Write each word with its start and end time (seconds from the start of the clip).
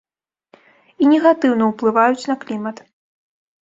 І 1.03 1.11
негатыўна 1.13 1.63
ўплываюць 1.71 2.21
на 2.35 2.41
клімат. 2.45 2.77